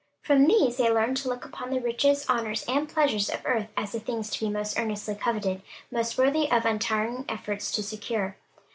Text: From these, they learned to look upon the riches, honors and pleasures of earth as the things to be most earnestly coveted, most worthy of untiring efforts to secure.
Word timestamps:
From 0.23 0.47
these, 0.47 0.77
they 0.77 0.89
learned 0.89 1.17
to 1.17 1.29
look 1.29 1.45
upon 1.45 1.69
the 1.69 1.79
riches, 1.79 2.25
honors 2.27 2.65
and 2.67 2.89
pleasures 2.89 3.29
of 3.29 3.43
earth 3.45 3.67
as 3.77 3.91
the 3.91 3.99
things 3.99 4.31
to 4.31 4.39
be 4.43 4.49
most 4.51 4.79
earnestly 4.79 5.13
coveted, 5.13 5.61
most 5.91 6.17
worthy 6.17 6.51
of 6.51 6.65
untiring 6.65 7.23
efforts 7.29 7.69
to 7.73 7.83
secure. 7.83 8.35